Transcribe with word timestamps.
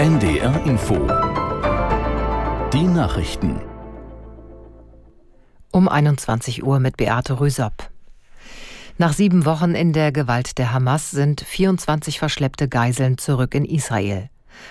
NDR 0.00 0.64
Info. 0.64 0.94
Die 2.72 2.84
Nachrichten. 2.84 3.60
Um 5.72 5.90
21 5.90 6.64
Uhr 6.64 6.80
mit 6.80 6.96
Beate 6.96 7.38
Rüsop. 7.38 7.90
Nach 8.96 9.12
sieben 9.12 9.44
Wochen 9.44 9.74
in 9.74 9.92
der 9.92 10.10
Gewalt 10.10 10.56
der 10.56 10.72
Hamas 10.72 11.10
sind 11.10 11.42
24 11.42 12.18
verschleppte 12.18 12.66
Geiseln 12.66 13.18
zurück 13.18 13.54
in 13.54 13.66
Israel. 13.66 14.30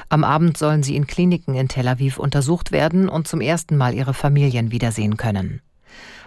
Am 0.09 0.23
Abend 0.23 0.57
sollen 0.57 0.81
sie 0.81 0.95
in 0.95 1.05
Kliniken 1.05 1.53
in 1.53 1.67
Tel 1.67 1.87
Aviv 1.87 2.17
untersucht 2.17 2.71
werden 2.71 3.07
und 3.07 3.27
zum 3.27 3.39
ersten 3.39 3.77
Mal 3.77 3.93
ihre 3.93 4.15
Familien 4.15 4.71
wiedersehen 4.71 5.15
können. 5.15 5.61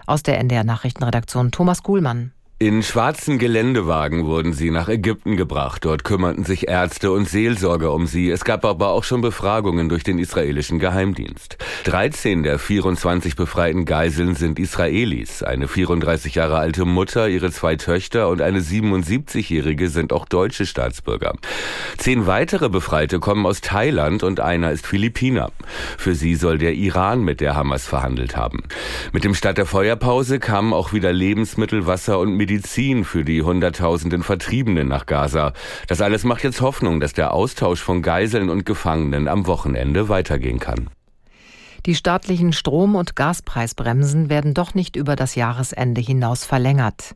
Aus 0.07 0.23
der 0.23 0.39
NDR 0.39 0.63
Nachrichtenredaktion 0.63 1.51
Thomas 1.51 1.83
Kuhlmann. 1.83 2.31
In 2.63 2.85
schwarzen 2.85 3.41
Geländewagen 3.41 4.25
wurden 4.25 4.53
sie 4.53 4.71
nach 4.71 4.89
Ägypten 4.89 5.37
gebracht. 5.37 5.85
Dort 5.85 6.05
kümmerten 6.05 6.45
sich 6.45 6.69
Ärzte 6.69 7.11
und 7.11 7.29
Seelsorger 7.29 7.93
um 7.93 8.07
sie. 8.07 8.31
Es 8.31 8.45
gab 8.45 8.65
aber 8.65 8.91
auch 8.91 9.03
schon 9.03 9.21
Befragungen 9.21 9.89
durch 9.89 10.05
den 10.05 10.21
israelischen 10.21 10.79
Geheimdienst. 10.79 11.59
13 11.87 12.45
der 12.45 12.61
24 12.61 13.35
befreiten 13.35 13.85
Geiseln 13.85 14.37
sind 14.37 14.61
Israelis. 14.61 15.43
Eine 15.43 15.67
34 15.67 16.37
Jahre 16.37 16.59
alte 16.59 16.85
Mutter, 16.85 17.29
ihre 17.29 17.51
zwei 17.51 17.75
Töchter 17.75 18.29
und 18.29 18.41
eine 18.41 18.61
77-jährige 18.61 19.89
sind 19.89 20.13
auch 20.13 20.25
deutsche 20.25 20.65
Staatsbürger. 20.65 21.33
Zehn 21.99 22.29
weitere 22.29 22.69
Befreite 22.69 23.19
kommen 23.19 23.45
aus 23.45 23.61
Thailand 23.61 24.23
und 24.23 24.39
einer 24.39 24.71
ist 24.71 24.87
Philippiner. 24.87 25.51
Für 25.99 26.15
sie 26.15 26.37
soll 26.37 26.59
der 26.59 26.75
Iran 26.75 27.25
mit 27.25 27.41
der 27.41 27.57
Hamas 27.57 27.89
verhandelt 27.89 28.37
haben. 28.37 28.63
Mit 29.11 29.25
dem 29.25 29.35
Start 29.35 29.59
der 29.59 29.67
Feuerpause 29.67 30.39
kamen 30.39 30.73
auch 30.73 30.93
wieder 30.93 31.13
Lebensmittel, 31.13 31.89
Wasser 31.89 32.21
und 32.21 32.37
Medizin 32.37 32.52
Medizin 32.53 33.07
für 33.07 33.25
die 33.25 33.41
Hunderttausenden 33.41 34.23
Vertriebenen 34.23 34.87
nach 34.87 35.07
Gaza. 35.07 35.55
Das 35.87 36.03
alles 36.03 36.23
macht 36.23 36.45
jetzt 36.45 36.61
Hoffnung, 36.61 37.01
dass 37.01 37.15
der 37.15 37.33
Austausch 37.33 37.81
von 37.81 38.03
Geiseln 38.03 38.51
und 38.51 38.67
Gefangenen 38.67 39.27
am 39.27 39.47
Wochenende 39.47 40.11
weitergehen 40.11 40.59
kann. 40.59 40.91
Die 41.87 41.95
staatlichen 41.95 42.53
Strom- 42.53 42.95
und 42.95 43.17
Gaspreisbremsen 43.17 44.29
werden 44.29 44.53
doch 44.53 44.75
nicht 44.75 44.97
über 44.97 45.17
das 45.17 45.35
Jahresende 45.35 46.03
hinaus 46.03 46.45
verlängert. 46.45 47.15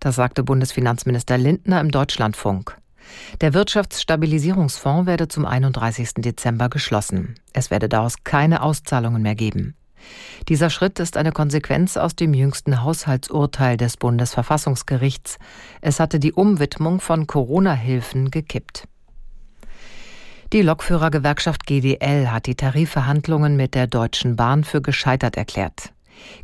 Das 0.00 0.16
sagte 0.16 0.42
Bundesfinanzminister 0.42 1.36
Lindner 1.36 1.82
im 1.82 1.90
Deutschlandfunk. 1.90 2.78
Der 3.42 3.52
Wirtschaftsstabilisierungsfonds 3.52 5.06
werde 5.06 5.28
zum 5.28 5.44
31. 5.44 6.14
Dezember 6.16 6.70
geschlossen. 6.70 7.34
Es 7.52 7.70
werde 7.70 7.90
daraus 7.90 8.24
keine 8.24 8.62
Auszahlungen 8.62 9.20
mehr 9.20 9.34
geben. 9.34 9.74
Dieser 10.48 10.70
Schritt 10.70 10.98
ist 10.98 11.16
eine 11.16 11.32
Konsequenz 11.32 11.96
aus 11.96 12.16
dem 12.16 12.34
jüngsten 12.34 12.82
Haushaltsurteil 12.82 13.76
des 13.76 13.96
Bundesverfassungsgerichts. 13.96 15.38
Es 15.80 16.00
hatte 16.00 16.18
die 16.18 16.32
Umwidmung 16.32 17.00
von 17.00 17.26
Corona-Hilfen 17.26 18.30
gekippt. 18.30 18.84
Die 20.52 20.62
Lokführergewerkschaft 20.62 21.66
GDL 21.66 22.30
hat 22.30 22.46
die 22.46 22.54
Tarifverhandlungen 22.54 23.56
mit 23.56 23.74
der 23.74 23.86
Deutschen 23.86 24.36
Bahn 24.36 24.64
für 24.64 24.80
gescheitert 24.80 25.36
erklärt. 25.36 25.92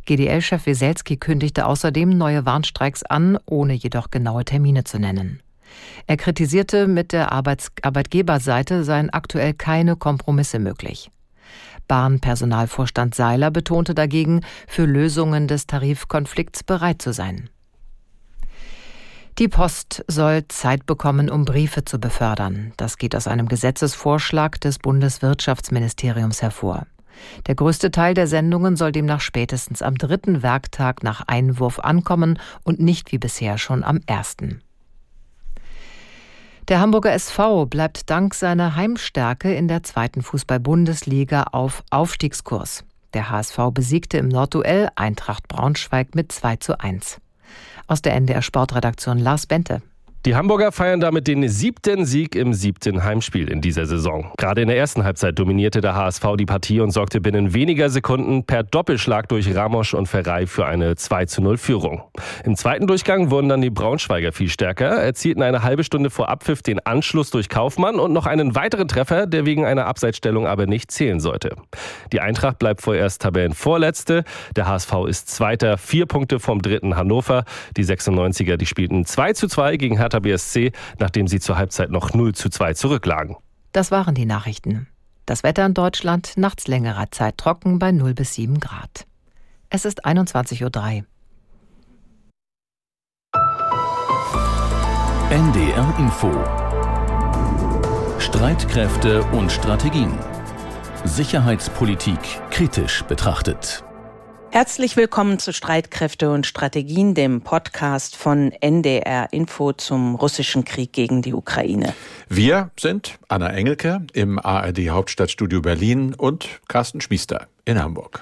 GDL-Chef 0.05 0.67
Weselski 0.67 1.17
kündigte 1.17 1.65
außerdem 1.65 2.09
neue 2.09 2.45
Warnstreiks 2.45 3.03
an, 3.03 3.39
ohne 3.45 3.73
jedoch 3.73 4.11
genaue 4.11 4.45
Termine 4.45 4.83
zu 4.83 4.99
nennen. 4.99 5.41
Er 6.07 6.17
kritisierte, 6.17 6.87
mit 6.87 7.11
der 7.11 7.31
Arbeits 7.31 7.71
Arbeitgeberseite 7.81 8.83
seien 8.83 9.09
aktuell 9.09 9.53
keine 9.53 9.95
Kompromisse 9.95 10.59
möglich. 10.59 11.09
Bahnpersonalvorstand 11.87 13.15
Seiler 13.15 13.51
betonte 13.51 13.95
dagegen, 13.95 14.41
für 14.67 14.85
Lösungen 14.85 15.47
des 15.47 15.67
Tarifkonflikts 15.67 16.63
bereit 16.63 17.01
zu 17.01 17.13
sein. 17.13 17.49
Die 19.37 19.49
Post 19.49 20.05
soll 20.07 20.47
Zeit 20.47 20.85
bekommen, 20.85 21.29
um 21.29 21.43
Briefe 21.43 21.83
zu 21.83 21.99
befördern. 21.99 22.71
Das 22.77 22.97
geht 22.97 23.15
aus 23.15 23.27
einem 23.27 23.49
Gesetzesvorschlag 23.49 24.61
des 24.61 24.79
Bundeswirtschaftsministeriums 24.79 26.41
hervor. 26.41 26.87
Der 27.47 27.55
größte 27.55 27.91
Teil 27.91 28.13
der 28.13 28.27
Sendungen 28.27 28.77
soll 28.77 28.91
demnach 28.91 29.21
spätestens 29.21 29.81
am 29.81 29.97
dritten 29.97 30.41
Werktag 30.41 31.03
nach 31.03 31.21
Einwurf 31.27 31.79
ankommen 31.79 32.39
und 32.63 32.79
nicht 32.79 33.11
wie 33.11 33.17
bisher 33.17 33.57
schon 33.57 33.83
am 33.83 33.99
ersten. 34.05 34.61
Der 36.67 36.79
Hamburger 36.79 37.13
SV 37.13 37.67
bleibt 37.67 38.09
dank 38.09 38.33
seiner 38.33 38.75
Heimstärke 38.75 39.53
in 39.53 39.67
der 39.67 39.83
zweiten 39.83 40.23
Fußball-Bundesliga 40.23 41.43
auf 41.51 41.83
Aufstiegskurs. 41.91 42.83
Der 43.13 43.29
HSV 43.29 43.69
besiegte 43.71 44.17
im 44.17 44.29
Nordduell 44.29 44.89
Eintracht 44.95 45.47
Braunschweig 45.47 46.15
mit 46.15 46.31
2 46.31 46.55
zu 46.55 46.79
1. 46.79 47.21
Aus 47.85 48.01
der 48.01 48.15
NDR 48.15 48.41
Sportredaktion 48.41 49.19
Lars 49.19 49.45
Bente. 49.45 49.83
Die 50.25 50.35
Hamburger 50.35 50.71
feiern 50.71 50.99
damit 50.99 51.27
den 51.27 51.47
siebten 51.47 52.03
Sieg 52.03 52.35
im 52.35 52.55
siebten 52.55 53.03
Heimspiel 53.03 53.47
in 53.47 53.61
dieser 53.61 53.85
Saison. 53.85 54.31
Gerade 54.37 54.61
in 54.63 54.67
der 54.69 54.75
ersten 54.75 55.03
Halbzeit 55.03 55.37
dominierte 55.37 55.81
der 55.81 55.93
HSV 55.93 56.23
die 56.39 56.47
Partie 56.47 56.79
und 56.79 56.89
sorgte 56.89 57.21
binnen 57.21 57.53
weniger 57.53 57.91
Sekunden 57.91 58.43
per 58.43 58.63
Doppelschlag 58.63 59.29
durch 59.29 59.55
Ramos 59.55 59.93
und 59.93 60.07
Ferrei 60.07 60.47
für 60.47 60.65
eine 60.65 60.95
2 60.95 61.25
zu 61.25 61.43
0 61.43 61.57
Führung. 61.57 62.01
Im 62.43 62.55
zweiten 62.55 62.87
Durchgang 62.87 63.29
wurden 63.29 63.49
dann 63.49 63.61
die 63.61 63.69
Braunschweiger 63.69 64.31
viel 64.31 64.49
stärker, 64.49 64.87
erzielten 64.87 65.43
eine 65.43 65.61
halbe 65.61 65.83
Stunde 65.83 66.09
vor 66.09 66.27
Abpfiff 66.27 66.63
den 66.63 66.79
Anschluss 66.79 67.29
durch 67.29 67.47
Kaufmann 67.47 67.99
und 67.99 68.11
noch 68.11 68.25
einen 68.25 68.55
weiteren 68.55 68.87
Treffer, 68.87 69.27
der 69.27 69.45
wegen 69.45 69.63
einer 69.63 69.85
Abseitsstellung 69.85 70.47
aber 70.47 70.65
nicht 70.65 70.89
zählen 70.89 71.19
sollte. 71.19 71.55
Die 72.11 72.19
Eintracht 72.19 72.57
bleibt 72.57 72.81
vorerst 72.81 73.21
Tabellenvorletzte. 73.21 74.23
Der 74.55 74.67
HSV 74.67 74.91
ist 75.07 75.29
Zweiter, 75.29 75.77
vier 75.77 76.07
Punkte 76.07 76.39
vom 76.39 76.63
dritten 76.63 76.95
Hannover. 76.95 77.43
Die 77.77 77.85
96er, 77.85 78.57
die 78.57 78.65
spielten 78.65 79.05
2 79.05 79.33
zu 79.33 79.47
2 79.47 79.77
gegen 79.77 79.97
Hertha 79.99 80.14
Hertha 80.15 80.19
BSC, 80.19 80.71
nachdem 80.99 81.27
sie 81.27 81.39
zur 81.39 81.57
Halbzeit 81.57 81.91
noch 81.91 82.13
0 82.13 82.33
zu 82.33 82.49
2 82.49 82.73
zurücklagen. 82.73 83.35
Das 83.71 83.91
waren 83.91 84.15
die 84.15 84.25
Nachrichten. 84.25 84.87
Das 85.25 85.43
Wetter 85.43 85.65
in 85.65 85.73
Deutschland 85.73 86.33
nachts 86.37 86.67
längerer 86.67 87.11
Zeit 87.11 87.37
trocken 87.37 87.79
bei 87.79 87.91
0 87.91 88.13
bis 88.13 88.35
7 88.35 88.59
Grad. 88.59 89.05
Es 89.69 89.85
ist 89.85 90.05
21.03 90.05 90.63
Uhr. 90.63 91.05
NDR 95.31 95.95
Info 95.97 96.31
Streitkräfte 98.19 99.23
und 99.31 99.51
Strategien. 99.51 100.13
Sicherheitspolitik 101.03 102.19
kritisch 102.51 103.03
betrachtet. 103.03 103.83
Herzlich 104.55 104.95
willkommen 104.95 105.37
zu 105.37 105.51
Streitkräfte 105.51 106.31
und 106.31 106.45
Strategien, 106.45 107.13
dem 107.13 107.41
Podcast 107.41 108.15
von 108.15 108.53
NDR 108.61 109.27
Info 109.33 109.73
zum 109.73 110.15
russischen 110.15 110.63
Krieg 110.63 110.93
gegen 110.93 111.21
die 111.21 111.33
Ukraine. 111.33 111.93
Wir 112.29 112.71
sind 112.79 113.19
Anna 113.27 113.49
Engelke 113.49 114.07
im 114.13 114.39
ARD 114.39 114.91
Hauptstadtstudio 114.91 115.59
Berlin 115.59 116.13
und 116.13 116.47
Carsten 116.69 117.01
Schmiester 117.01 117.49
in 117.65 117.81
Hamburg. 117.81 118.21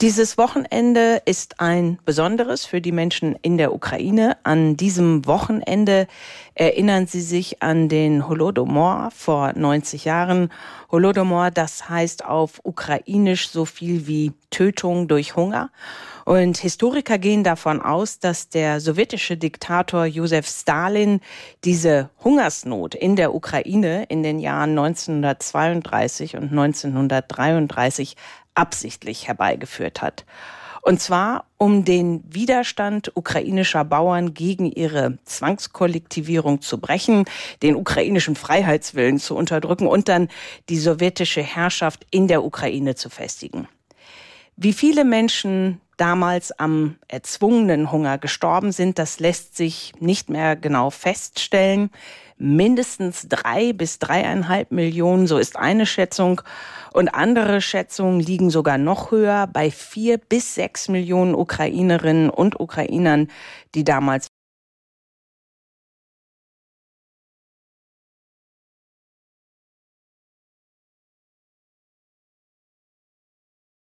Dieses 0.00 0.36
Wochenende 0.36 1.22
ist 1.26 1.60
ein 1.60 1.98
besonderes 2.04 2.64
für 2.64 2.80
die 2.80 2.90
Menschen 2.90 3.36
in 3.42 3.56
der 3.56 3.72
Ukraine. 3.72 4.36
An 4.42 4.76
diesem 4.76 5.26
Wochenende 5.26 6.08
erinnern 6.54 7.06
sie 7.06 7.20
sich 7.20 7.62
an 7.62 7.88
den 7.88 8.28
Holodomor 8.28 9.10
vor 9.14 9.52
90 9.54 10.04
Jahren. 10.04 10.50
Holodomor, 10.90 11.50
das 11.50 11.88
heißt 11.88 12.24
auf 12.24 12.60
ukrainisch 12.64 13.48
so 13.48 13.64
viel 13.64 14.08
wie 14.08 14.32
Tötung 14.50 15.06
durch 15.06 15.36
Hunger. 15.36 15.70
Und 16.24 16.58
Historiker 16.58 17.18
gehen 17.18 17.42
davon 17.42 17.82
aus, 17.82 18.18
dass 18.18 18.48
der 18.48 18.80
sowjetische 18.80 19.36
Diktator 19.36 20.04
Josef 20.04 20.46
Stalin 20.46 21.20
diese 21.64 22.10
Hungersnot 22.22 22.94
in 22.94 23.16
der 23.16 23.34
Ukraine 23.34 24.04
in 24.04 24.22
den 24.22 24.38
Jahren 24.38 24.70
1932 24.70 26.36
und 26.36 26.50
1933 26.50 28.16
absichtlich 28.54 29.28
herbeigeführt 29.28 30.02
hat. 30.02 30.24
Und 30.84 31.00
zwar, 31.00 31.44
um 31.58 31.84
den 31.84 32.24
Widerstand 32.26 33.12
ukrainischer 33.14 33.84
Bauern 33.84 34.34
gegen 34.34 34.66
ihre 34.66 35.18
Zwangskollektivierung 35.24 36.60
zu 36.60 36.78
brechen, 36.78 37.24
den 37.62 37.76
ukrainischen 37.76 38.34
Freiheitswillen 38.34 39.20
zu 39.20 39.36
unterdrücken 39.36 39.86
und 39.86 40.08
dann 40.08 40.28
die 40.68 40.78
sowjetische 40.78 41.40
Herrschaft 41.40 42.04
in 42.10 42.26
der 42.26 42.42
Ukraine 42.42 42.96
zu 42.96 43.10
festigen. 43.10 43.68
Wie 44.56 44.72
viele 44.72 45.04
Menschen 45.04 45.80
damals 45.96 46.50
am 46.58 46.96
erzwungenen 47.06 47.92
Hunger 47.92 48.18
gestorben 48.18 48.72
sind, 48.72 48.98
das 48.98 49.20
lässt 49.20 49.56
sich 49.56 49.92
nicht 50.00 50.30
mehr 50.30 50.56
genau 50.56 50.90
feststellen. 50.90 51.90
Mindestens 52.42 53.28
drei 53.28 53.72
bis 53.72 54.00
dreieinhalb 54.00 54.72
Millionen, 54.72 55.28
so 55.28 55.38
ist 55.38 55.56
eine 55.56 55.86
Schätzung. 55.86 56.42
Und 56.92 57.14
andere 57.14 57.60
Schätzungen 57.60 58.18
liegen 58.18 58.50
sogar 58.50 58.78
noch 58.78 59.12
höher 59.12 59.46
bei 59.46 59.70
vier 59.70 60.18
bis 60.18 60.56
sechs 60.56 60.88
Millionen 60.88 61.36
Ukrainerinnen 61.36 62.30
und 62.30 62.58
Ukrainern, 62.58 63.28
die 63.76 63.84
damals 63.84 64.31